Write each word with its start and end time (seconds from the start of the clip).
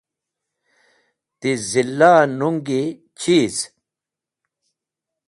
Ti 1.39 1.51
Zil’a 1.69 2.11
e 2.23 2.31
nuñgi 2.37 2.81
cheez? 3.19 3.57